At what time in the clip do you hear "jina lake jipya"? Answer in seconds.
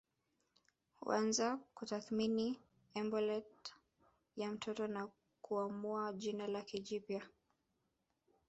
6.13-7.21